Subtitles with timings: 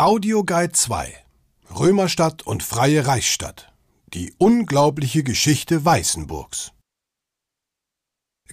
[0.00, 1.14] Audioguide 2
[1.78, 3.70] Römerstadt und Freie Reichsstadt
[4.14, 6.72] Die unglaubliche Geschichte Weißenburgs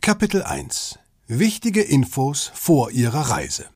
[0.02, 3.70] Kapitel 1 Wichtige Infos vor Ihrer Reise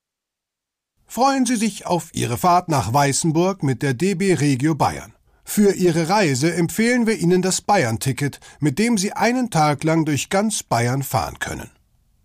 [1.07, 5.13] Freuen Sie sich auf Ihre Fahrt nach Weißenburg mit der DB Regio Bayern.
[5.45, 10.29] Für Ihre Reise empfehlen wir Ihnen das Bayern-Ticket, mit dem Sie einen Tag lang durch
[10.29, 11.71] ganz Bayern fahren können.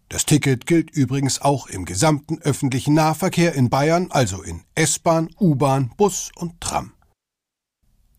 [0.09, 5.91] Das Ticket gilt übrigens auch im gesamten öffentlichen Nahverkehr in Bayern, also in S-Bahn, U-Bahn,
[5.96, 6.92] Bus und Tram.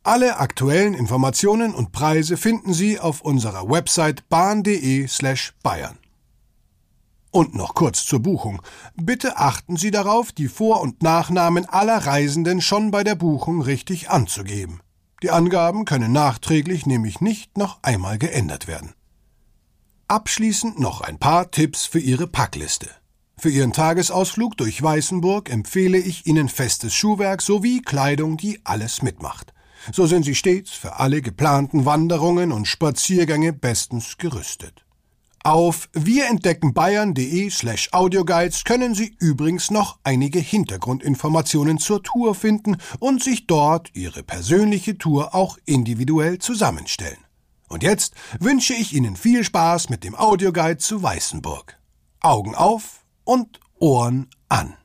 [0.04, 5.98] Alle aktuellen Informationen und Preise finden Sie auf unserer Website bahn.de/bayern.
[7.32, 8.62] Und noch kurz zur Buchung.
[8.96, 14.10] Bitte achten Sie darauf, die Vor- und Nachnamen aller Reisenden schon bei der Buchung richtig
[14.10, 14.80] anzugeben.
[15.24, 18.94] Die Angaben können nachträglich nämlich nicht noch einmal geändert werden.
[20.10, 22.88] Abschließend noch ein paar Tipps für Ihre Packliste.
[23.38, 29.54] Für Ihren Tagesausflug durch Weißenburg empfehle ich Ihnen festes Schuhwerk sowie Kleidung, die alles mitmacht.
[29.92, 34.86] So sind Sie stets für alle geplanten Wanderungen und Spaziergänge bestens gerüstet.
[35.44, 43.46] Auf wirentdeckenbayern.de slash audioguides können Sie übrigens noch einige Hintergrundinformationen zur Tour finden und sich
[43.46, 47.27] dort Ihre persönliche Tour auch individuell zusammenstellen.
[47.68, 51.78] Und jetzt wünsche ich Ihnen viel Spaß mit dem Audioguide zu Weißenburg.
[52.22, 54.76] Augen auf und Ohren an.